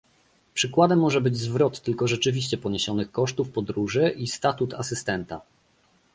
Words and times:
Przykładem 0.53 0.99
może 0.99 1.21
być 1.21 1.37
zwrot 1.37 1.81
tylko 1.81 2.07
rzeczywiście 2.07 2.57
poniesionych 2.57 3.11
kosztów 3.11 3.49
podróży 3.49 4.09
i 4.17 4.27
statut 4.27 4.73
asystenta 4.73 5.41